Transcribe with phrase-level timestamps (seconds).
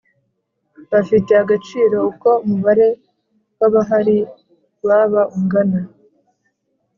[0.91, 2.87] Bifite agaciro uko umubare
[3.59, 4.17] w abahari
[4.87, 5.79] waba ungana